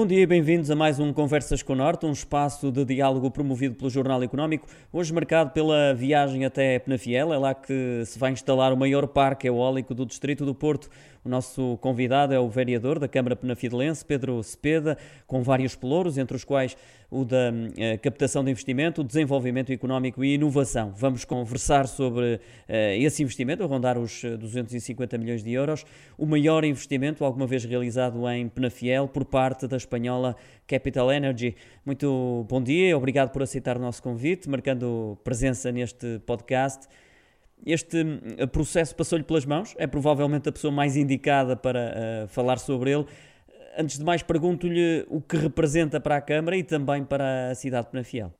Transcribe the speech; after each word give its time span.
Bom 0.00 0.06
dia 0.06 0.22
e 0.22 0.26
bem-vindos 0.26 0.70
a 0.70 0.74
mais 0.74 0.98
um 0.98 1.12
Conversas 1.12 1.62
com 1.62 1.74
o 1.74 1.76
Norte, 1.76 2.06
um 2.06 2.12
espaço 2.12 2.72
de 2.72 2.86
diálogo 2.86 3.30
promovido 3.30 3.74
pelo 3.74 3.90
Jornal 3.90 4.22
Económico, 4.22 4.66
hoje 4.90 5.12
marcado 5.12 5.50
pela 5.50 5.92
viagem 5.92 6.46
até 6.46 6.78
Penafiel, 6.78 7.34
é 7.34 7.36
lá 7.36 7.54
que 7.54 8.02
se 8.06 8.18
vai 8.18 8.32
instalar 8.32 8.72
o 8.72 8.78
maior 8.78 9.06
parque 9.06 9.46
eólico 9.46 9.94
do 9.94 10.06
Distrito 10.06 10.46
do 10.46 10.54
Porto. 10.54 10.88
O 11.22 11.28
nosso 11.28 11.76
convidado 11.82 12.32
é 12.32 12.40
o 12.40 12.48
vereador 12.48 12.98
da 12.98 13.06
Câmara 13.06 13.36
Penafidelense, 13.36 14.02
Pedro 14.02 14.42
Cepeda, 14.42 14.96
com 15.26 15.42
vários 15.42 15.74
pelouros, 15.74 16.16
entre 16.16 16.34
os 16.34 16.44
quais 16.44 16.74
o 17.10 17.26
da 17.26 17.52
eh, 17.76 17.98
captação 17.98 18.42
de 18.42 18.50
investimento, 18.50 19.04
desenvolvimento 19.04 19.70
económico 19.70 20.24
e 20.24 20.34
inovação. 20.34 20.94
Vamos 20.96 21.26
conversar 21.26 21.86
sobre 21.86 22.40
eh, 22.66 22.96
esse 22.98 23.22
investimento, 23.22 23.62
a 23.62 23.66
rondar 23.66 23.98
os 23.98 24.22
250 24.22 25.18
milhões 25.18 25.44
de 25.44 25.52
euros, 25.52 25.84
o 26.16 26.24
maior 26.24 26.64
investimento 26.64 27.22
alguma 27.22 27.46
vez 27.46 27.64
realizado 27.64 28.26
em 28.30 28.48
Penafiel 28.48 29.06
por 29.06 29.26
parte 29.26 29.66
da 29.66 29.76
espanhola 29.76 30.34
Capital 30.66 31.12
Energy. 31.12 31.54
Muito 31.84 32.46
bom 32.48 32.62
dia, 32.62 32.96
obrigado 32.96 33.30
por 33.30 33.42
aceitar 33.42 33.76
o 33.76 33.80
nosso 33.80 34.02
convite, 34.02 34.48
marcando 34.48 35.18
presença 35.22 35.70
neste 35.70 36.18
podcast. 36.20 36.88
Este 37.64 38.02
hum, 38.02 38.46
processo 38.50 38.94
passou-lhe 38.94 39.24
pelas 39.24 39.44
mãos, 39.44 39.74
é 39.78 39.86
provavelmente 39.86 40.48
a 40.48 40.52
pessoa 40.52 40.72
mais 40.72 40.96
indicada 40.96 41.56
para 41.56 42.24
uh, 42.24 42.28
falar 42.28 42.58
sobre 42.58 42.92
ele. 42.92 43.06
Antes 43.78 43.98
de 43.98 44.04
mais, 44.04 44.22
pergunto-lhe 44.22 45.06
o 45.08 45.20
que 45.20 45.36
representa 45.36 46.00
para 46.00 46.16
a 46.16 46.20
Câmara 46.20 46.56
e 46.56 46.62
também 46.62 47.04
para 47.04 47.50
a 47.50 47.54
cidade 47.54 47.86
de 47.86 47.92
Penafiel. 47.92 48.32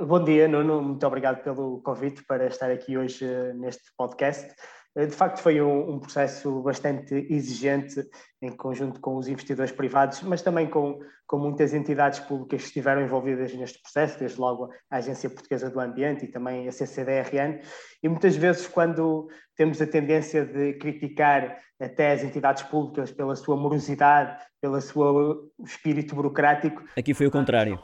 Bom 0.00 0.22
dia, 0.22 0.48
Nuno. 0.48 0.82
Muito 0.82 1.06
obrigado 1.06 1.42
pelo 1.42 1.80
convite 1.80 2.24
para 2.24 2.46
estar 2.46 2.70
aqui 2.70 2.96
hoje 2.98 3.24
uh, 3.24 3.54
neste 3.54 3.84
podcast. 3.96 4.52
De 4.96 5.10
facto, 5.10 5.40
foi 5.40 5.60
um, 5.60 5.90
um, 5.90 5.98
processo 5.98 6.62
bastante 6.62 7.26
exigente 7.28 8.02
em 8.40 8.50
conjunto 8.50 8.98
com 8.98 9.16
os 9.16 9.28
investidores 9.28 9.70
privados, 9.70 10.22
mas 10.22 10.40
também 10.40 10.66
com, 10.66 10.98
com 11.26 11.38
muitas 11.38 11.74
entidades 11.74 12.18
públicas 12.20 12.62
que 12.62 12.68
estiveram 12.68 13.02
envolvidas 13.02 13.52
neste 13.52 13.78
processo, 13.82 14.18
desde 14.18 14.40
logo 14.40 14.70
a 14.90 14.96
Agência 14.96 15.28
Portuguesa 15.28 15.68
do 15.68 15.78
Ambiente 15.80 16.24
e 16.24 16.28
também 16.28 16.66
a 16.66 16.72
CCDRN. 16.72 17.60
E 18.02 18.08
muitas 18.08 18.36
vezes, 18.36 18.66
quando 18.66 19.28
temos 19.54 19.82
a 19.82 19.86
tendência 19.86 20.46
de 20.46 20.72
criticar 20.74 21.58
até 21.78 22.12
as 22.12 22.22
entidades 22.22 22.62
públicas 22.62 23.10
pela 23.10 23.36
sua 23.36 23.54
morosidade, 23.54 24.42
pelo 24.62 24.80
seu 24.80 25.50
espírito 25.62 26.14
burocrático. 26.14 26.82
Aqui 26.96 27.12
foi 27.12 27.26
o 27.26 27.30
contrário. 27.30 27.78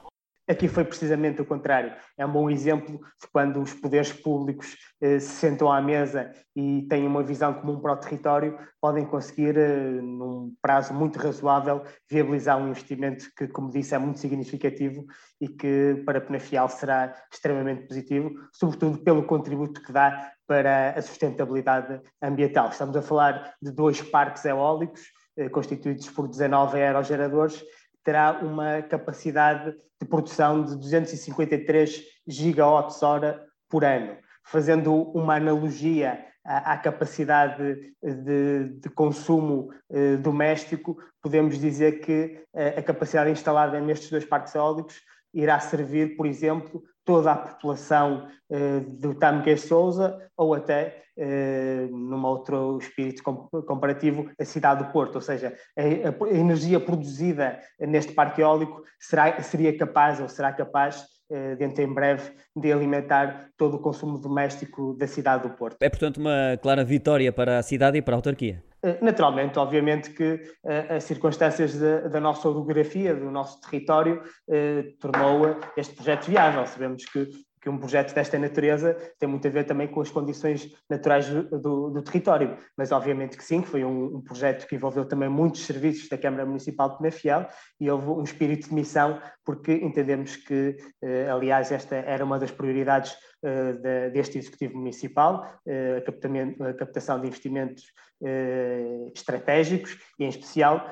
Aqui 0.53 0.69
foi 0.69 0.85
precisamente 0.85 1.41
o 1.41 1.47
contrário. 1.47 1.95
É 2.15 2.27
um 2.27 2.31
bom 2.31 2.51
exemplo 2.51 2.99
de 2.99 3.27
quando 3.33 3.59
os 3.63 3.73
poderes 3.73 4.13
públicos 4.13 4.77
eh, 5.01 5.19
se 5.19 5.31
sentam 5.31 5.73
à 5.73 5.81
mesa 5.81 6.31
e 6.55 6.83
têm 6.91 7.07
uma 7.07 7.23
visão 7.23 7.55
comum 7.55 7.81
para 7.81 7.95
o 7.95 7.97
território, 7.97 8.59
podem 8.79 9.07
conseguir, 9.07 9.57
eh, 9.57 10.03
num 10.03 10.55
prazo 10.61 10.93
muito 10.93 11.19
razoável, 11.19 11.83
viabilizar 12.07 12.59
um 12.59 12.69
investimento 12.69 13.25
que, 13.35 13.49
como 13.49 13.71
disse, 13.71 13.95
é 13.95 13.99
muito 13.99 14.19
significativo 14.19 15.07
e 15.41 15.49
que 15.49 16.03
para 16.05 16.21
Penafiel 16.21 16.69
será 16.69 17.15
extremamente 17.33 17.89
positivo, 17.89 18.35
sobretudo 18.53 18.99
pelo 18.99 19.25
contributo 19.25 19.83
que 19.83 19.91
dá 19.91 20.33
para 20.47 20.91
a 20.91 21.01
sustentabilidade 21.01 21.99
ambiental. 22.21 22.69
Estamos 22.69 22.95
a 22.95 23.01
falar 23.01 23.55
de 23.63 23.73
dois 23.73 24.03
parques 24.03 24.45
eólicos, 24.45 25.01
eh, 25.35 25.49
constituídos 25.49 26.11
por 26.11 26.29
19 26.29 26.79
aerogeradores, 26.79 27.65
terá 28.05 28.41
uma 28.43 28.83
capacidade 28.83 29.75
de 30.01 30.09
produção 30.09 30.65
de 30.65 30.77
253 30.77 32.03
gigawatts-hora 32.27 33.45
por 33.69 33.85
ano. 33.85 34.17
Fazendo 34.45 34.93
uma 35.13 35.37
analogia 35.37 36.27
à, 36.45 36.77
capacidade 36.77 37.95
de, 38.03 38.69
de 38.81 38.91
consumo 38.91 39.73
eh, 39.91 40.17
doméstico, 40.17 40.99
podemos 41.23 41.59
dizer 41.59 42.01
que 42.01 42.45
eh, 42.53 42.75
a 42.77 42.83
capacidade 42.83 43.31
instalada 43.31 43.81
nestes 43.81 44.11
dois 44.11 44.25
parques 44.25 44.55
eólicos 44.55 45.01
irá 45.35 45.59
servir, 45.61 46.17
por 46.17 46.27
exemplo, 46.27 46.83
toda 47.05 47.33
a 47.33 47.37
população 47.37 48.29
eh, 48.51 48.81
do 48.81 49.15
Tamque 49.15 49.57
Souza 49.57 50.19
ou 50.37 50.55
até, 50.55 51.03
eh, 51.17 51.89
num 51.91 52.25
outro 52.25 52.79
espírito 52.79 53.23
comparativo, 53.23 54.31
a 54.39 54.45
cidade 54.45 54.85
do 54.85 54.93
Porto. 54.93 55.17
Ou 55.17 55.21
seja, 55.21 55.55
a, 55.77 55.83
a 55.83 56.31
energia 56.31 56.79
produzida 56.79 57.61
neste 57.81 58.13
parque 58.13 58.41
eólico 58.41 58.83
será, 59.01 59.43
seria 59.43 59.77
capaz 59.77 60.21
ou 60.21 60.29
será 60.29 60.53
capaz 60.53 61.05
eh, 61.31 61.57
dentro 61.57 61.83
em 61.83 61.93
breve 61.93 62.31
de 62.55 62.71
alimentar 62.71 63.49
todo 63.57 63.77
o 63.77 63.79
consumo 63.79 64.19
doméstico 64.19 64.95
da 64.99 65.07
cidade 65.07 65.45
do 65.45 65.55
Porto. 65.55 65.79
É, 65.81 65.89
portanto, 65.89 66.19
uma 66.19 66.59
clara 66.61 66.85
vitória 66.85 67.33
para 67.33 67.59
a 67.59 67.63
cidade 67.63 67.97
e 67.97 68.03
para 68.03 68.15
a 68.15 68.19
autarquia. 68.19 68.63
Eh, 68.85 68.99
naturalmente, 69.01 69.59
obviamente 69.59 70.11
que 70.11 70.35
uh, 70.65 70.97
as 70.97 71.05
circunstâncias 71.05 71.73
de, 71.73 72.09
da 72.09 72.21
nossa 72.21 72.49
orografia, 72.49 73.15
do 73.15 73.31
nosso 73.31 73.61
território, 73.61 74.23
uh, 74.49 74.99
tornou 74.99 75.57
este 75.77 75.95
projeto 75.95 76.27
viável. 76.27 76.67
Sabemos 76.67 77.05
que, 77.05 77.29
que 77.61 77.69
um 77.69 77.79
projeto 77.79 78.13
desta 78.13 78.37
natureza 78.41 78.97
tem 79.21 79.29
muito 79.29 79.47
a 79.47 79.51
ver 79.53 79.65
também 79.65 79.87
com 79.87 80.01
as 80.01 80.11
condições 80.11 80.69
naturais 80.91 81.29
do, 81.29 81.91
do 81.91 82.03
território, 82.03 82.59
mas 82.77 82.91
obviamente 82.91 83.37
que 83.37 83.45
sim, 83.45 83.63
que 83.63 83.69
foi 83.69 83.85
um, 83.85 84.17
um, 84.17 84.21
projeto 84.21 84.67
que 84.67 84.75
envolveu 84.75 85.05
também 85.05 85.29
muitos 85.29 85.65
serviços 85.65 86.09
da 86.09 86.19
Câmara 86.19 86.45
Municipal 86.45 86.91
de 86.91 86.99
Penafiel 86.99 87.47
e 87.81 87.89
houve 87.89 88.09
um 88.09 88.25
espírito 88.25 88.69
de 88.69 88.75
missão, 88.75 89.23
porque 89.45 89.75
entendemos 89.75 90.35
que, 90.35 90.77
uh, 91.05 91.37
aliás, 91.37 91.71
esta 91.71 91.95
era 91.95 92.25
uma 92.25 92.37
das 92.37 92.51
prioridades 92.51 93.15
deste 94.13 94.39
Executivo 94.39 94.79
Municipal, 94.79 95.61
uh, 95.67 96.65
a, 96.65 96.73
captação 96.75 97.21
de 97.21 97.27
investimentos 97.27 97.85
uh, 98.21 99.11
estratégicos 99.15 99.99
e, 100.19 100.25
em 100.25 100.29
especial, 100.29 100.89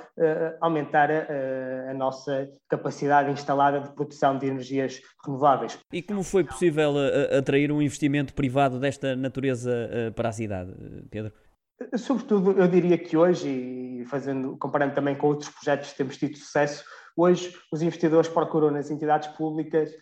aumentar 0.60 1.10
a, 1.10 1.90
a, 1.90 1.94
nossa 1.94 2.50
capacidade 2.68 3.30
instalada 3.30 3.80
de 3.80 3.94
produção 3.94 4.36
de 4.36 4.46
energias 4.46 5.00
renováveis. 5.24 5.78
E 5.92 6.02
como 6.02 6.22
foi 6.22 6.44
possível 6.44 6.94
atrair 7.36 7.70
um 7.70 7.80
investimento 7.80 8.34
privado 8.34 8.78
desta 8.78 9.14
natureza 9.14 10.12
para 10.14 10.30
a 10.30 10.32
cidade, 10.32 10.74
Pedro? 11.10 11.32
Sobretudo, 11.96 12.52
eu 12.52 12.68
diria 12.68 12.98
que 12.98 13.16
hoje, 13.16 13.48
e 13.48 14.04
fazendo, 14.04 14.56
comparando 14.58 14.94
também 14.94 15.14
com 15.14 15.28
outros 15.28 15.48
projetos 15.48 15.90
que 15.90 15.96
temos 15.96 16.16
tido 16.18 16.36
sucesso, 16.36 16.84
hoje 17.16 17.54
os 17.72 17.80
investidores 17.80 18.28
procuram 18.28 18.70
nas 18.70 18.90
entidades 18.90 19.28
públicas 19.28 19.90
eh, 19.90 19.96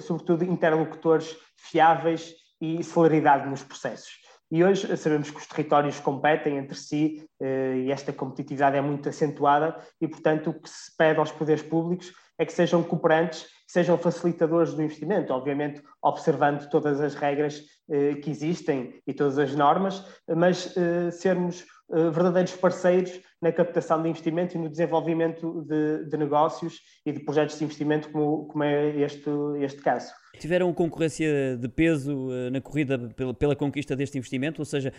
sobretudo 0.00 0.44
interlocutores 0.44 1.36
fiáveis 1.56 2.34
e 2.60 2.82
celeridade 2.82 3.48
nos 3.48 3.62
processos. 3.62 4.28
E 4.50 4.64
hoje 4.64 4.96
sabemos 4.96 5.30
que 5.30 5.36
os 5.36 5.46
territórios 5.46 6.00
competem 6.00 6.56
entre 6.56 6.76
si 6.76 7.28
eh, 7.38 7.82
e 7.84 7.92
esta 7.92 8.14
competitividade 8.14 8.78
é 8.78 8.80
muito 8.80 9.08
acentuada 9.08 9.76
e, 10.00 10.08
portanto, 10.08 10.50
o 10.50 10.54
que 10.54 10.70
se 10.70 10.96
pede 10.96 11.18
aos 11.18 11.30
poderes 11.30 11.62
públicos 11.62 12.12
é 12.38 12.46
que 12.46 12.52
sejam 12.52 12.82
cooperantes, 12.82 13.46
sejam 13.66 13.98
facilitadores 13.98 14.72
do 14.72 14.82
investimento, 14.82 15.34
obviamente 15.34 15.82
observando 16.00 16.66
todas 16.70 16.98
as 16.98 17.14
regras 17.14 17.62
eh, 17.90 18.14
que 18.14 18.30
existem 18.30 19.02
e 19.06 19.12
todas 19.12 19.38
as 19.38 19.54
normas, 19.54 20.02
mas 20.26 20.74
sermos 21.12 21.66
verdadeiros 21.90 22.54
parceiros 22.54 23.20
na 23.40 23.52
captação 23.52 24.02
de 24.02 24.08
investimento 24.08 24.56
e 24.56 24.60
no 24.60 24.68
desenvolvimento 24.68 25.62
de, 25.62 26.04
de 26.04 26.16
negócios 26.16 26.80
e 27.06 27.12
de 27.12 27.20
projetos 27.20 27.58
de 27.58 27.64
investimento, 27.64 28.10
como, 28.10 28.46
como 28.46 28.64
é 28.64 28.96
este, 28.96 29.30
este 29.60 29.80
caso. 29.80 30.12
Tiveram 30.38 30.72
concorrência 30.74 31.56
de 31.56 31.68
peso 31.68 32.28
eh, 32.32 32.50
na 32.50 32.60
corrida 32.60 32.98
pela, 33.16 33.32
pela, 33.32 33.56
conquista 33.56 33.96
deste 33.96 34.18
investimento? 34.18 34.60
Ou 34.60 34.64
seja, 34.64 34.92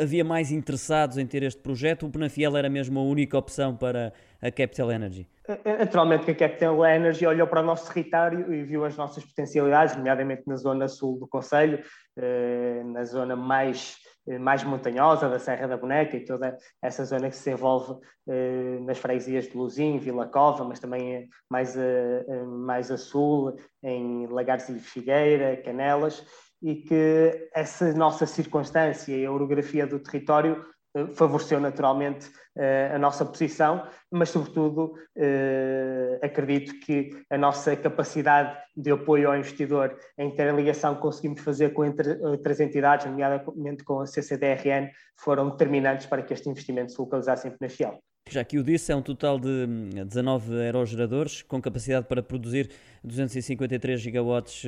havia 0.00 0.24
mais 0.24 0.50
interessados 0.50 1.18
em 1.18 1.26
ter 1.26 1.42
este 1.42 1.60
projeto? 1.60 2.06
O 2.06 2.10
Penafiel 2.10 2.56
era 2.56 2.68
mesmo 2.68 2.98
a 2.98 3.02
única 3.02 3.36
opção 3.36 3.76
para 3.76 4.12
a 4.40 4.50
Capital 4.50 4.90
Energy? 4.90 5.28
Naturalmente 5.64 6.24
que 6.24 6.30
a 6.30 6.48
Capital 6.48 6.84
Energy 6.86 7.26
olhou 7.26 7.46
para 7.46 7.60
o 7.60 7.64
nosso 7.64 7.92
território 7.92 8.52
e 8.52 8.64
viu 8.64 8.84
as 8.84 8.96
nossas 8.96 9.24
potencialidades, 9.24 9.96
nomeadamente 9.96 10.42
na 10.46 10.56
zona 10.56 10.88
sul 10.88 11.18
do 11.18 11.26
Conselho, 11.26 11.82
eh, 12.16 12.82
na 12.84 13.04
zona 13.04 13.36
mais 13.36 13.98
eh, 13.98 14.03
mais 14.40 14.64
montanhosa 14.64 15.28
da 15.28 15.38
Serra 15.38 15.68
da 15.68 15.76
Boneca 15.76 16.16
e 16.16 16.24
toda 16.24 16.56
essa 16.80 17.04
zona 17.04 17.28
que 17.28 17.36
se 17.36 17.50
envolve 17.50 18.00
eh, 18.26 18.78
nas 18.80 18.98
freguesias 18.98 19.44
de 19.46 19.56
Luzim, 19.56 19.98
Vila 19.98 20.26
Cova, 20.26 20.64
mas 20.64 20.80
também 20.80 21.28
mais 21.50 21.76
a, 21.76 22.44
mais 22.46 22.90
a 22.90 22.96
sul, 22.96 23.56
em 23.82 24.26
Lagares 24.26 24.68
e 24.68 24.78
Figueira, 24.78 25.56
Canelas, 25.62 26.24
e 26.62 26.76
que 26.76 27.50
essa 27.54 27.92
nossa 27.92 28.24
circunstância 28.24 29.14
e 29.14 29.26
a 29.26 29.30
orografia 29.30 29.86
do 29.86 29.98
território 29.98 30.64
eh, 30.64 30.73
favoreceu 31.14 31.58
naturalmente 31.58 32.28
uh, 32.56 32.94
a 32.94 32.98
nossa 32.98 33.24
posição, 33.24 33.86
mas 34.10 34.30
sobretudo 34.30 34.94
uh, 35.16 36.18
acredito 36.22 36.78
que 36.80 37.10
a 37.30 37.36
nossa 37.36 37.74
capacidade 37.76 38.56
de 38.76 38.90
apoio 38.90 39.28
ao 39.28 39.36
investidor, 39.36 39.98
a 40.18 40.22
interligação 40.22 40.94
que 40.94 41.00
conseguimos 41.00 41.40
fazer 41.40 41.72
com 41.72 41.82
outras 42.22 42.60
entidades, 42.60 43.06
nomeadamente 43.06 43.82
com 43.84 44.00
a 44.00 44.06
CCDRN, 44.06 44.90
foram 45.16 45.50
determinantes 45.50 46.06
para 46.06 46.22
que 46.22 46.32
este 46.32 46.48
investimento 46.48 46.92
se 46.92 47.00
localizasse 47.00 47.48
em 47.48 47.50
Penafiel. 47.50 47.98
Já 48.30 48.42
que 48.42 48.58
o 48.58 48.64
disse, 48.64 48.90
é 48.90 48.96
um 48.96 49.02
total 49.02 49.38
de 49.38 49.66
19 50.06 50.50
hum, 50.50 50.58
aerogeradores 50.58 51.42
com 51.42 51.60
capacidade 51.60 52.06
para 52.06 52.22
produzir 52.22 52.70
253 53.02 54.00
gigawatts 54.00 54.64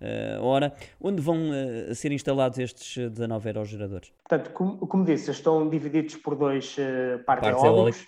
uh, 0.00 0.42
hora. 0.42 0.72
Onde 1.00 1.20
vão 1.20 1.50
uh, 1.50 1.94
ser 1.94 2.12
instalados 2.12 2.58
estes 2.58 3.10
19 3.10 3.48
aerogeradores? 3.48 4.12
Portanto, 4.28 4.52
como, 4.52 4.78
como 4.86 5.04
disse, 5.04 5.30
estão 5.30 5.68
divididos 5.68 6.16
por 6.16 6.34
dois 6.34 6.76
uh, 6.78 7.22
parques, 7.24 7.50
eólicos. 7.50 8.06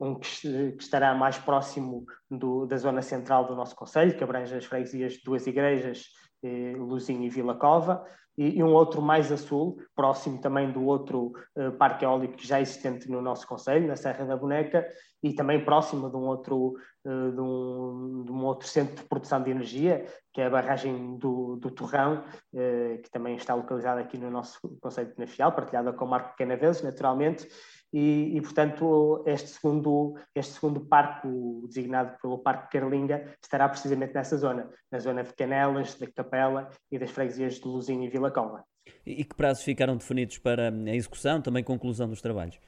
um 0.00 0.14
que, 0.14 0.72
que 0.72 0.82
estará 0.82 1.14
mais 1.14 1.38
próximo 1.38 2.04
do, 2.30 2.66
da 2.66 2.76
zona 2.76 3.02
central 3.02 3.46
do 3.46 3.54
nosso 3.54 3.76
Conselho, 3.76 4.16
que 4.16 4.24
abrange 4.24 4.54
as 4.54 4.64
freguesias 4.64 5.14
de 5.14 5.22
duas 5.22 5.46
igrejas, 5.46 6.06
eh, 6.42 6.74
Luzinho 6.76 7.22
e 7.24 7.28
Vila 7.28 7.54
Cova, 7.54 8.04
e, 8.38 8.58
e, 8.58 8.62
um 8.62 8.72
outro 8.72 9.02
mais 9.02 9.30
a 9.30 9.36
sul, 9.36 9.76
próximo 9.94 10.40
também 10.40 10.72
do 10.72 10.84
outro 10.86 11.32
eh, 11.54 11.70
parque 11.72 12.04
eólico 12.04 12.36
que 12.36 12.46
já 12.46 12.60
existente 12.60 13.10
no 13.10 13.20
nosso 13.20 13.46
Conselho, 13.46 13.86
na 13.86 13.96
Serra 13.96 14.24
da 14.24 14.36
Boneca, 14.36 14.86
e 15.22 15.32
também 15.32 15.64
próximo 15.64 16.08
de 16.08 16.16
um 16.16 16.26
outro, 16.26 16.76
eh, 17.04 17.30
de 17.30 17.40
um, 17.40 18.24
de 18.24 18.32
um 18.32 18.44
outro 18.44 18.66
centro 18.66 18.96
de 18.96 19.08
produção 19.08 19.42
de 19.42 19.50
energia, 19.50 20.06
que 20.32 20.40
é 20.40 20.46
a 20.46 20.50
barragem 20.50 21.16
do, 21.18 21.56
do 21.56 21.70
Torrão, 21.70 22.24
eh, 22.54 23.00
que 23.02 23.10
também 23.10 23.36
está 23.36 23.54
localizada 23.54 24.00
aqui 24.00 24.16
no 24.16 24.30
nosso 24.30 24.58
Conselho 24.80 25.08
de 25.08 25.14
Penafiel, 25.14 25.52
partilhada 25.52 25.92
com 25.92 26.04
o 26.04 26.08
Marco 26.08 26.36
Canaveses, 26.36 26.82
naturalmente, 26.82 27.48
e, 27.92 28.36
e, 28.36 28.40
portanto, 28.40 29.22
este 29.26 29.48
segundo, 29.48 30.14
este 30.34 30.54
segundo 30.54 30.80
parque, 30.80 31.28
designado 31.66 32.16
pelo 32.22 32.38
Parque 32.38 32.78
Carlinga, 32.78 33.34
estará 33.42 33.68
precisamente 33.68 34.14
nessa 34.14 34.36
zona, 34.38 34.70
na 34.90 34.98
zona 35.00 35.24
de 35.24 35.32
Canelas, 35.34 35.96
da 35.96 36.06
Capela 36.06 36.70
e 36.90 36.98
das 36.98 37.10
freguesias 37.10 37.54
de 37.54 37.66
Luzinho 37.66 38.04
e 38.04 38.08
Vila 38.08 38.30
Cova. 38.30 38.64
E 39.04 39.24
que 39.24 39.34
prazos 39.34 39.64
ficaram 39.64 39.96
definidos 39.96 40.38
para 40.38 40.68
a 40.70 40.94
execução, 40.94 41.42
também 41.42 41.64
conclusão 41.64 42.08
dos 42.08 42.20
trabalhos? 42.20 42.58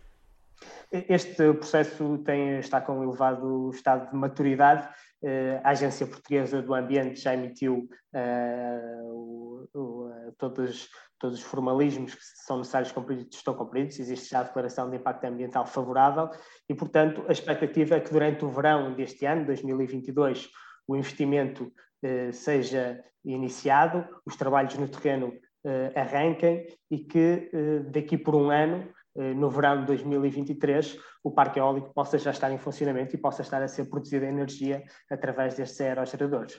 Este 0.90 1.54
processo 1.54 2.18
tem, 2.18 2.58
está 2.58 2.80
com 2.80 3.02
elevado 3.02 3.70
estado 3.70 4.10
de 4.10 4.16
maturidade. 4.16 4.88
Eh, 5.24 5.60
a 5.62 5.70
Agência 5.70 6.06
Portuguesa 6.06 6.60
do 6.60 6.74
Ambiente 6.74 7.20
já 7.20 7.32
emitiu 7.32 7.88
uh, 8.12 9.14
o, 9.14 9.68
o, 9.72 10.32
todos, 10.36 10.88
todos 11.16 11.38
os 11.38 11.44
formalismos 11.44 12.12
que 12.12 12.20
são 12.44 12.58
necessários 12.58 12.90
cumpridos 12.90 13.28
estão 13.36 13.54
cumpridos, 13.54 14.00
existe 14.00 14.30
já 14.30 14.40
a 14.40 14.42
declaração 14.42 14.90
de 14.90 14.96
impacto 14.96 15.24
ambiental 15.24 15.64
favorável 15.64 16.28
e, 16.68 16.74
portanto, 16.74 17.24
a 17.28 17.32
expectativa 17.32 17.94
é 17.94 18.00
que 18.00 18.12
durante 18.12 18.44
o 18.44 18.48
verão 18.48 18.94
deste 18.94 19.24
ano, 19.24 19.46
2022, 19.46 20.50
o 20.88 20.96
investimento 20.96 21.72
uh, 22.04 22.32
seja 22.32 23.00
iniciado, 23.24 24.04
os 24.26 24.34
trabalhos 24.34 24.74
no 24.74 24.88
terreno 24.88 25.28
uh, 25.28 25.98
arranquem 25.98 26.66
e 26.90 26.98
que 26.98 27.48
daqui 27.92 28.18
por 28.18 28.34
um 28.34 28.50
ano 28.50 28.92
no 29.14 29.50
verão 29.50 29.80
de 29.80 29.86
2023, 29.86 30.98
o 31.22 31.30
parque 31.30 31.58
eólico 31.58 31.92
possa 31.92 32.18
já 32.18 32.30
estar 32.30 32.50
em 32.50 32.58
funcionamento 32.58 33.14
e 33.14 33.18
possa 33.18 33.42
estar 33.42 33.62
a 33.62 33.68
ser 33.68 33.90
produzida 33.90 34.26
energia 34.26 34.82
através 35.10 35.54
destes 35.54 35.80
aerogeradores. 35.80 36.58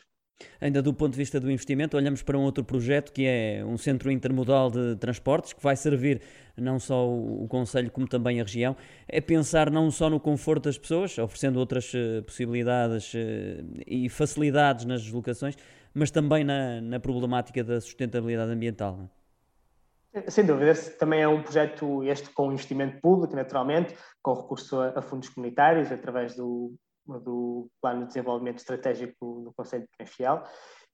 Ainda 0.60 0.82
do 0.82 0.94
ponto 0.94 1.12
de 1.12 1.18
vista 1.18 1.40
do 1.40 1.52
investimento, 1.52 1.98
olhamos 1.98 2.22
para 2.22 2.38
um 2.38 2.42
outro 2.42 2.64
projeto 2.64 3.12
que 3.12 3.26
é 3.26 3.64
um 3.66 3.78
centro 3.78 4.12
intermodal 4.12 4.72
de 4.72 4.96
transportes, 4.96 5.54
que 5.54 5.62
vai 5.62 5.76
servir 5.76 6.22
não 6.58 6.80
só 6.80 7.08
o 7.08 7.48
Conselho 7.48 7.92
como 7.92 8.08
também 8.08 8.40
a 8.40 8.44
região. 8.44 8.76
É 9.08 9.22
pensar 9.22 9.70
não 9.70 9.92
só 9.92 10.10
no 10.10 10.20
conforto 10.20 10.66
das 10.66 10.78
pessoas, 10.78 11.18
oferecendo 11.18 11.60
outras 11.60 11.92
eh, 11.94 12.22
possibilidades 12.22 13.14
eh, 13.16 13.64
e 13.86 14.10
facilidades 14.10 14.86
nas 14.86 15.02
deslocações, 15.04 15.56
mas 15.94 16.12
também 16.12 16.44
na, 16.44 16.82
na 16.82 17.00
problemática 17.00 17.64
da 17.64 17.80
sustentabilidade 17.80 18.52
ambiental. 18.52 19.10
Sem 20.28 20.46
dúvida, 20.46 20.74
também 21.00 21.22
é 21.22 21.28
um 21.28 21.42
projeto, 21.42 22.04
este 22.04 22.30
com 22.30 22.52
investimento 22.52 23.02
público, 23.02 23.36
naturalmente, 23.36 23.96
com 24.22 24.34
recurso 24.34 24.80
a, 24.80 25.02
fundos 25.02 25.30
comunitários, 25.30 25.92
através 25.92 26.36
do, 26.36 26.76
do 27.06 27.68
Plano 27.82 28.02
de 28.02 28.08
Desenvolvimento 28.08 28.60
Estratégico 28.60 29.42
do 29.44 29.54
Conselho 29.56 29.84
de 29.84 29.90
Penafiel, 29.98 30.44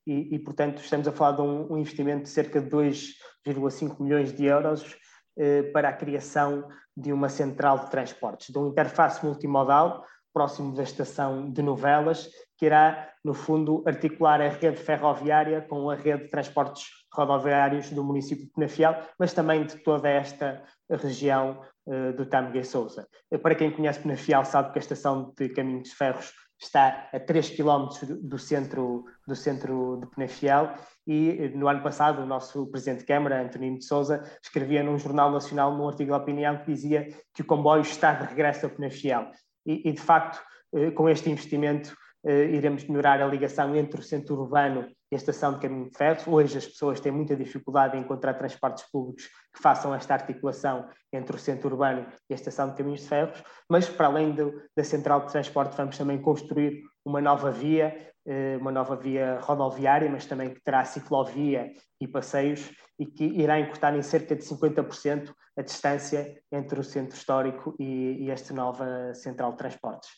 e, 0.07 0.35
e, 0.35 0.39
portanto, 0.39 0.81
estamos 0.81 1.07
a 1.07 1.11
falar 1.11 1.35
de 1.35 1.41
um, 1.41 1.73
um 1.73 1.77
investimento 1.77 2.23
de 2.23 2.29
cerca 2.29 2.61
de 2.61 2.69
2,5 2.69 4.01
milhões 4.01 4.31
de 4.31 4.45
euros 4.45 4.97
eh, 5.37 5.63
para 5.71 5.89
a 5.89 5.93
criação 5.93 6.67
de 6.95 7.13
uma 7.13 7.29
central 7.29 7.79
de 7.79 7.91
transportes, 7.91 8.49
de 8.49 8.57
um 8.57 8.69
interface 8.69 9.23
multimodal 9.25 10.03
próximo 10.33 10.73
da 10.75 10.83
estação 10.83 11.51
de 11.51 11.61
Novelas, 11.61 12.29
que 12.57 12.65
irá, 12.65 13.09
no 13.23 13.33
fundo, 13.33 13.83
articular 13.85 14.41
a 14.41 14.49
rede 14.49 14.77
ferroviária 14.77 15.61
com 15.61 15.89
a 15.89 15.95
rede 15.95 16.23
de 16.23 16.29
transportes 16.29 16.85
rodoviários 17.13 17.89
do 17.89 18.03
município 18.03 18.45
de 18.45 18.51
Penafiel, 18.51 18.95
mas 19.17 19.33
também 19.33 19.65
de 19.65 19.77
toda 19.77 20.09
esta 20.09 20.63
região 20.89 21.61
uh, 21.87 22.13
do 22.13 22.25
Tâmega 22.25 22.63
Sousa. 22.63 23.07
Para 23.41 23.55
quem 23.55 23.71
conhece 23.71 24.01
Penafiel 24.01 24.45
sabe 24.45 24.71
que 24.71 24.79
a 24.79 24.81
estação 24.81 25.33
de 25.37 25.49
Caminhos 25.49 25.93
Ferros 25.93 26.33
está 26.61 27.09
a 27.13 27.19
3 27.19 27.51
km 27.51 27.87
do 28.21 28.37
centro, 28.37 29.05
do 29.25 29.35
centro 29.35 30.01
de 30.01 30.07
Penafiel 30.07 30.73
e 31.07 31.49
no 31.55 31.67
ano 31.67 31.81
passado 31.81 32.21
o 32.21 32.25
nosso 32.25 32.67
Presidente 32.67 32.99
de 32.99 33.05
Câmara, 33.05 33.41
Antonino 33.41 33.79
de 33.79 33.85
Sousa, 33.85 34.23
escrevia 34.43 34.83
num 34.83 34.99
jornal 34.99 35.31
nacional, 35.31 35.75
num 35.75 35.87
artigo 35.87 36.11
de 36.11 36.17
opinião, 36.17 36.57
que 36.57 36.71
dizia 36.71 37.07
que 37.33 37.41
o 37.41 37.45
comboio 37.45 37.81
está 37.81 38.13
de 38.13 38.27
regresso 38.27 38.65
a 38.65 38.69
Penafiel. 38.69 39.31
E, 39.65 39.89
e 39.89 39.91
de 39.91 40.01
facto, 40.01 40.41
eh, 40.73 40.91
com 40.91 41.09
este 41.09 41.29
investimento, 41.29 41.95
eh, 42.25 42.45
iremos 42.45 42.83
melhorar 42.85 43.21
a 43.21 43.27
ligação 43.27 43.75
entre 43.75 43.99
o 43.99 44.03
centro 44.03 44.35
urbano 44.35 44.87
e 45.11 45.15
a 45.15 45.17
estação 45.17 45.53
de 45.53 45.59
caminho 45.59 45.89
de 45.89 45.97
ferro. 45.97 46.33
Hoje 46.33 46.57
as 46.57 46.67
pessoas 46.67 46.99
têm 46.99 47.11
muita 47.11 47.35
dificuldade 47.35 47.97
em 47.97 48.01
encontrar 48.01 48.33
transportes 48.33 48.83
públicos 48.91 49.25
que 49.53 49.61
façam 49.61 49.95
esta 49.95 50.13
articulação 50.13 50.87
entre 51.13 51.35
o 51.35 51.39
centro 51.39 51.69
urbano 51.69 52.05
e 52.29 52.33
a 52.33 52.35
estação 52.35 52.69
de 52.69 52.75
caminhos 52.75 53.01
de 53.01 53.07
ferro, 53.07 53.33
mas 53.69 53.89
para 53.89 54.07
além 54.07 54.33
do, 54.33 54.61
da 54.75 54.83
central 54.83 55.25
de 55.25 55.31
transporte 55.31 55.75
vamos 55.77 55.97
também 55.97 56.21
construir 56.21 56.83
uma 57.05 57.21
nova 57.21 57.51
via, 57.51 58.13
eh, 58.25 58.57
uma 58.59 58.71
nova 58.71 58.95
via 58.95 59.39
rodoviária, 59.41 60.09
mas 60.09 60.25
também 60.25 60.53
que 60.53 60.61
terá 60.61 60.83
ciclovia 60.85 61.71
e 61.99 62.07
passeios 62.07 62.71
e 62.97 63.05
que 63.05 63.23
irá 63.23 63.59
encurtar 63.59 63.95
em 63.95 64.01
cerca 64.01 64.35
de 64.35 64.43
50% 64.43 65.33
a 65.57 65.61
distância 65.61 66.41
entre 66.51 66.79
o 66.79 66.83
centro 66.83 67.15
histórico 67.15 67.75
e, 67.79 68.29
esta 68.29 68.53
nova 68.53 69.13
central 69.13 69.51
de 69.51 69.57
transportes 69.57 70.09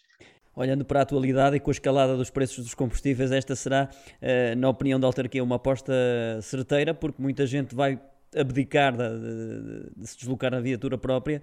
olhando 0.54 0.84
para 0.84 1.00
a 1.00 1.04
atualidade 1.04 1.56
e 1.56 1.60
com 1.62 1.72
a 1.72 1.74
escalada 1.74 2.18
dos 2.18 2.30
preços 2.30 2.66
dos 2.66 2.74
combustíveis, 2.74 3.32
esta 3.32 3.56
será, 3.56 3.90
eh, 4.22 4.54
na 4.56 4.68
opinião 4.68 5.00
da 5.00 5.08
autarquia, 5.08 5.42
uma 5.42 5.56
aposta 5.56 5.94
certeira, 6.42 6.94
porque 6.94 7.22
muita 7.22 7.46
gente 7.46 7.74
vai 7.74 7.98
abdicar 8.36 8.96
de, 8.96 10.06
se 10.06 10.18
deslocar 10.18 10.52
na 10.52 10.60
viatura 10.60 10.98
própria 10.98 11.42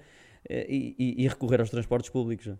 eh, 0.49 0.67
e, 0.69 1.25
e, 1.25 1.29
recorrer 1.29 1.61
aos 1.61 1.70
transportes 1.70 2.11
públicos. 2.11 2.55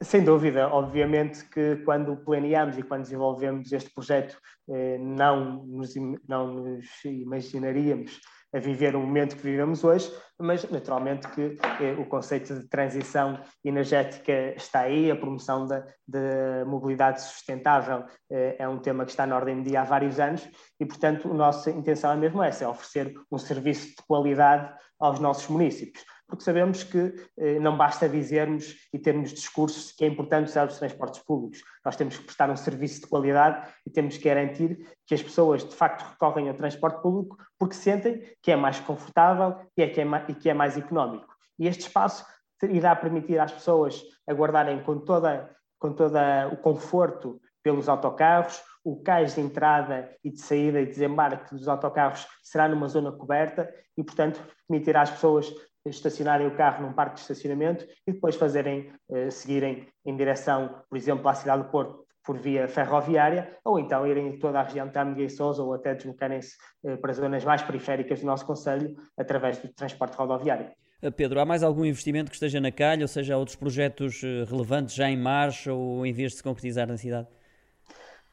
Sem 0.00 0.24
dúvida, 0.24 0.68
obviamente 0.68 1.44
que 1.48 1.76
quando 1.84 2.16
planeamos 2.16 2.78
e 2.78 2.82
quando 2.82 3.02
desenvolvemos 3.02 3.70
este 3.70 3.90
projeto, 3.92 4.38
eh, 4.70 4.96
não 4.98 5.64
nos, 5.66 5.94
não 6.26 6.54
nos 6.54 6.86
imaginaríamos 7.04 8.18
a 8.54 8.58
viver 8.60 8.94
o 8.94 9.00
momento 9.00 9.36
que 9.36 9.42
vivemos 9.42 9.82
hoje, 9.82 10.10
mas 10.38 10.68
naturalmente 10.70 11.28
que 11.28 11.58
eh, 11.80 11.94
o 11.98 12.06
conceito 12.06 12.54
de 12.54 12.68
transição 12.68 13.38
energética 13.64 14.54
está 14.56 14.80
aí, 14.80 15.10
a 15.10 15.16
promoção 15.16 15.66
da, 15.66 15.84
da 16.06 16.64
mobilidade 16.64 17.20
sustentável 17.20 18.04
eh, 18.30 18.56
é 18.58 18.66
um 18.66 18.78
tema 18.78 19.04
que 19.04 19.10
está 19.10 19.26
na 19.26 19.36
ordem 19.36 19.56
do 19.56 19.68
dia 19.68 19.82
há 19.82 19.84
vários 19.84 20.18
anos 20.18 20.48
e, 20.80 20.86
portanto, 20.86 21.30
a 21.30 21.34
nossa 21.34 21.70
intenção 21.70 22.12
é 22.12 22.16
mesmo 22.16 22.42
essa, 22.42 22.64
é 22.64 22.68
oferecer 22.68 23.12
um 23.30 23.36
serviço 23.36 23.88
de 23.88 24.02
qualidade 24.06 24.72
aos 24.98 25.18
nossos 25.18 25.48
municípios 25.48 26.04
porque 26.26 26.42
sabemos 26.42 26.82
que 26.82 27.14
eh, 27.36 27.58
não 27.58 27.76
basta 27.76 28.08
dizermos 28.08 28.74
e 28.92 28.98
termos 28.98 29.32
discursos 29.32 29.92
que 29.92 30.04
é 30.04 30.08
importante 30.08 30.48
usar 30.48 30.66
os 30.66 30.78
transportes 30.78 31.20
públicos. 31.22 31.62
Nós 31.84 31.96
temos 31.96 32.16
que 32.16 32.24
prestar 32.24 32.50
um 32.50 32.56
serviço 32.56 33.02
de 33.02 33.06
qualidade 33.06 33.68
e 33.86 33.90
temos 33.90 34.16
que 34.16 34.24
garantir 34.24 34.86
que 35.06 35.14
as 35.14 35.22
pessoas 35.22 35.64
de 35.64 35.74
facto 35.74 36.02
recorrem 36.02 36.48
ao 36.48 36.54
transporte 36.54 37.02
público 37.02 37.36
porque 37.58 37.74
sentem 37.74 38.22
que 38.42 38.50
é 38.50 38.56
mais 38.56 38.80
confortável 38.80 39.56
e, 39.76 39.82
é 39.82 39.88
que, 39.88 40.00
é 40.00 40.04
mais, 40.04 40.28
e 40.28 40.34
que 40.34 40.48
é 40.48 40.54
mais 40.54 40.76
económico. 40.76 41.34
E 41.58 41.66
este 41.66 41.82
espaço 41.82 42.24
irá 42.62 42.96
permitir 42.96 43.38
às 43.38 43.52
pessoas 43.52 44.02
aguardarem 44.26 44.82
com 44.82 44.98
toda, 44.98 45.50
com 45.78 45.92
toda 45.92 46.48
o 46.48 46.56
conforto 46.56 47.40
pelos 47.62 47.88
autocarros, 47.88 48.62
o 48.84 49.02
cais 49.02 49.34
de 49.34 49.40
entrada 49.40 50.10
e 50.22 50.30
de 50.30 50.40
saída 50.40 50.80
e 50.80 50.86
desembarque 50.86 51.54
dos 51.54 51.68
autocarros 51.68 52.26
será 52.42 52.68
numa 52.68 52.86
zona 52.86 53.10
coberta 53.10 53.72
e, 53.96 54.04
portanto, 54.04 54.40
permitirá 54.68 55.02
às 55.02 55.10
pessoas 55.10 55.52
estacionarem 55.90 56.46
o 56.46 56.56
carro 56.56 56.86
num 56.86 56.92
parque 56.92 57.16
de 57.16 57.20
estacionamento 57.20 57.86
e 58.06 58.12
depois 58.12 58.36
fazerem, 58.36 58.92
uh, 59.08 59.30
seguirem 59.30 59.86
em 60.04 60.16
direção, 60.16 60.82
por 60.88 60.96
exemplo, 60.96 61.28
à 61.28 61.34
cidade 61.34 61.62
do 61.62 61.68
Porto 61.70 62.04
por 62.24 62.38
via 62.38 62.66
ferroviária, 62.66 63.58
ou 63.62 63.78
então 63.78 64.06
irem 64.06 64.38
toda 64.38 64.58
a 64.58 64.62
região 64.62 64.86
de 64.86 64.94
Tâmega 64.94 65.22
e 65.22 65.28
Sousa, 65.28 65.62
ou 65.62 65.74
até 65.74 65.94
deslocarem-se 65.94 66.56
uh, 66.84 66.96
para 66.96 67.12
zonas 67.12 67.44
mais 67.44 67.62
periféricas 67.62 68.20
do 68.20 68.26
nosso 68.26 68.46
Conselho, 68.46 68.96
através 69.16 69.58
do 69.58 69.68
transporte 69.68 70.16
rodoviário. 70.16 70.70
Eh, 71.02 71.10
Pedro, 71.10 71.38
há 71.38 71.44
mais 71.44 71.62
algum 71.62 71.84
investimento 71.84 72.30
que 72.30 72.36
esteja 72.36 72.60
na 72.60 72.72
calha, 72.72 73.02
ou 73.02 73.08
seja, 73.08 73.34
há 73.34 73.36
outros 73.36 73.56
projetos 73.56 74.22
relevantes 74.48 74.94
já 74.94 75.10
em 75.10 75.18
marcha 75.18 75.72
ou 75.72 76.06
em 76.06 76.12
vez 76.14 76.32
de 76.32 76.38
se 76.38 76.42
concretizar 76.42 76.88
na 76.88 76.96
cidade? 76.96 77.28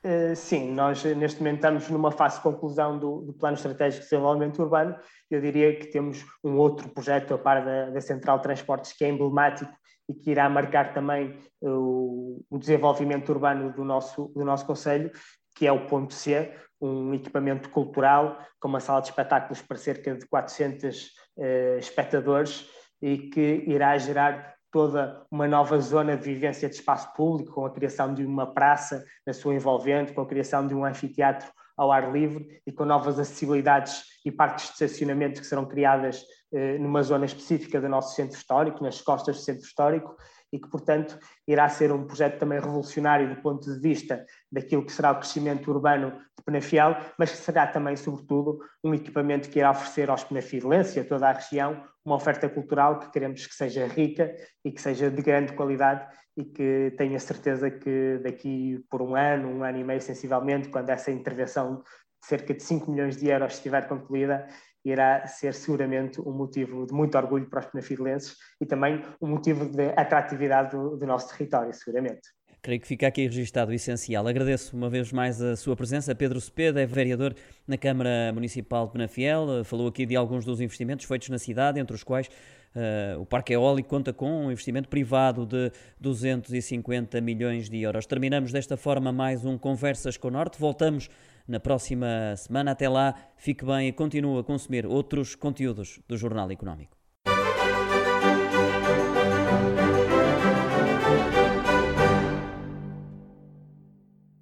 Uh, 0.03 0.36
sim, 0.36 0.72
nós 0.72 1.03
neste 1.03 1.39
momento 1.39 1.58
estamos 1.58 1.89
numa 1.89 2.12
fase 2.12 2.38
de 2.38 2.41
conclusão 2.41 2.98
do, 2.98 3.22
do, 3.22 3.34
Plano 3.34 3.55
Estratégico 3.55 4.03
de 4.03 4.10
Desenvolvimento 4.10 4.60
Urbano. 4.60 4.96
Eu 5.29 5.39
diria 5.39 5.77
que 5.77 5.86
temos 5.86 6.25
um 6.43 6.58
outro 6.58 6.89
projeto 6.89 7.36
a 7.36 7.38
par 7.38 7.63
da, 7.63 7.91
da 7.91 8.01
Central 8.01 8.38
de 8.38 8.43
Transportes 8.43 8.93
que 8.93 9.05
é 9.05 9.10
emblemático 9.10 9.72
e 10.10 10.13
que 10.15 10.31
irá 10.31 10.50
marcar 10.50 10.91
também 10.91 11.38
uh, 11.62 12.43
o 12.50 12.58
desenvolvimento 12.58 13.29
urbano 13.29 13.72
do 13.72 13.84
nosso, 13.84 14.31
do 14.36 14.43
nosso 14.43 14.65
Conselho, 14.65 15.12
que 15.55 15.67
é 15.67 15.72
o 15.72 15.86
Ponto 15.86 16.15
C, 16.15 16.51
um 16.81 17.13
equipamento 17.13 17.70
cultural 17.70 18.39
com 18.60 18.67
uma 18.67 18.79
sala 18.79 19.01
de 19.01 19.10
espetáculos 19.10 19.62
para 19.62 19.77
cerca 19.77 20.15
de 20.15 20.25
400 20.25 21.12
uh, 21.38 21.77
espectadores 21.77 22.67
e 23.00 23.29
que 23.29 23.63
irá 23.67 23.96
gerar 24.00 24.55
toda 24.71 25.25
uma 25.29 25.47
nova 25.47 25.77
zona 25.79 26.15
de 26.15 26.23
vivência 26.23 26.69
de 26.69 26.75
espaço 26.75 27.13
público, 27.13 27.53
com 27.53 27.65
a 27.65 27.71
criação 27.71 28.13
de 28.13 28.25
uma 28.25 28.47
praça 28.53 29.03
na 29.25 29.33
sua 29.33 29.53
envolvente, 29.53 30.13
com 30.13 30.21
a 30.21 30.25
criação 30.27 30.65
de 30.65 30.73
um 30.73 30.85
anfiteatro 30.85 31.51
ao 31.77 31.91
ar 31.91 32.11
livre 32.11 32.61
e 32.65 32.71
com 32.71 32.85
novas 32.85 33.19
acessibilidades 33.19 34.03
e 34.25 34.31
parques 34.31 34.67
de 34.67 34.71
estacionamento 34.71 35.41
que 35.41 35.47
serão 35.47 35.65
criadas 35.65 36.23
eh, 36.53 36.77
numa 36.77 37.01
zona 37.01 37.25
específica 37.25 37.81
do 37.81 37.89
nosso 37.89 38.15
centro 38.15 38.37
histórico, 38.37 38.83
nas 38.83 39.01
costas 39.01 39.37
do 39.37 39.41
centro 39.41 39.63
histórico, 39.63 40.15
e 40.51 40.60
que, 40.60 40.70
portanto, 40.70 41.17
irá 41.48 41.67
ser 41.70 41.91
um 41.91 42.05
projeto 42.05 42.39
também 42.39 42.60
revolucionário 42.60 43.34
do 43.34 43.41
ponto 43.41 43.72
de 43.72 43.79
vista 43.79 44.25
daquilo 44.51 44.86
que 44.86 44.91
será 44.91 45.12
o 45.12 45.15
crescimento 45.15 45.72
urbano 45.72 46.12
de 46.38 46.43
Penafiel, 46.43 46.98
mas 47.17 47.31
que 47.31 47.38
será 47.38 47.67
também, 47.67 47.96
sobretudo, 47.96 48.60
um 48.84 48.93
equipamento 48.93 49.50
que 49.50 49.60
irá 49.60 49.72
oferecer 49.72 50.10
aos 50.10 50.24
penafilenses 50.24 50.96
e 50.96 51.00
a 51.00 51.05
toda 51.05 51.29
a 51.29 51.34
região 51.34 51.84
uma 52.03 52.15
oferta 52.15 52.50
cultural 52.50 53.00
que 53.00 53.12
queremos 53.12 53.46
que 53.46 53.53
seja 53.53 53.86
rica 53.88 54.36
e 54.65 54.72
que 54.72 54.81
seja 54.81 55.10
de 55.10 55.22
grande 55.22 55.53
qualidade 55.53 56.08
e 56.36 56.43
que 56.43 56.93
tenha 56.98 57.20
certeza 57.20 57.70
que 57.70 58.20
daqui 58.24 58.84
por 58.89 59.01
um 59.01 59.15
ano, 59.15 59.50
um 59.50 59.63
ano 59.63 59.77
e 59.77 59.84
meio 59.84 60.01
sensivelmente, 60.01 60.70
quando 60.70 60.89
essa 60.89 61.12
intervenção 61.12 61.77
de 62.22 62.27
cerca 62.27 62.53
de 62.53 62.63
5 62.63 62.89
milhões 62.89 63.17
de 63.17 63.29
euros 63.29 63.53
estiver 63.53 63.88
concluída, 63.88 64.48
irá 64.83 65.25
ser 65.27 65.53
seguramente 65.53 66.19
um 66.21 66.31
motivo 66.31 66.85
de 66.85 66.93
muito 66.93 67.17
orgulho 67.17 67.50
para 67.50 67.59
os 67.59 67.65
penafidelenses 67.67 68.35
e 68.59 68.65
também 68.65 69.03
um 69.21 69.27
motivo 69.27 69.65
de 69.65 69.89
atratividade 69.95 70.71
do, 70.75 70.97
do 70.97 71.05
nosso 71.05 71.29
território, 71.29 71.73
seguramente. 71.73 72.21
Creio 72.61 72.79
que 72.79 72.88
fica 72.88 73.07
aqui 73.07 73.23
registado 73.23 73.71
o 73.71 73.73
essencial. 73.73 74.27
Agradeço 74.27 74.77
uma 74.77 74.88
vez 74.88 75.11
mais 75.11 75.41
a 75.41 75.55
sua 75.55 75.75
presença. 75.75 76.13
Pedro 76.13 76.39
Cepeda 76.39 76.79
é 76.79 76.85
vereador 76.85 77.33
na 77.67 77.75
Câmara 77.75 78.31
Municipal 78.31 78.85
de 78.85 78.93
Penafiel. 78.93 79.65
Falou 79.65 79.88
aqui 79.88 80.05
de 80.05 80.15
alguns 80.15 80.45
dos 80.45 80.61
investimentos 80.61 81.07
feitos 81.07 81.29
na 81.29 81.39
cidade, 81.39 81.79
entre 81.79 81.95
os 81.95 82.03
quais 82.03 82.29
uh, 82.75 83.21
o 83.21 83.25
Parque 83.25 83.53
Eólico 83.53 83.89
conta 83.89 84.13
com 84.13 84.45
um 84.45 84.51
investimento 84.51 84.89
privado 84.89 85.45
de 85.45 85.71
250 85.99 87.19
milhões 87.21 87.69
de 87.69 87.81
euros. 87.81 88.05
Terminamos 88.05 88.51
desta 88.51 88.77
forma 88.77 89.11
mais 89.11 89.45
um 89.45 89.57
Conversas 89.57 90.17
com 90.17 90.27
o 90.27 90.31
Norte. 90.31 90.59
Voltamos 90.59 91.09
na 91.47 91.59
próxima 91.59 92.35
semana. 92.37 92.71
Até 92.71 92.87
lá, 92.87 93.15
fique 93.37 93.65
bem 93.65 93.87
e 93.87 93.91
continue 93.91 94.39
a 94.39 94.43
consumir 94.43 94.85
outros 94.85 95.35
conteúdos 95.35 95.99
do 96.07 96.17
Jornal 96.17 96.49
Económico. 96.51 97.00